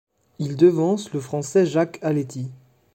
Il 0.39 0.57
devance 0.57 1.13
le 1.13 1.19
Français 1.19 1.63
Jacques 1.67 1.99
Aletti. 2.03 2.49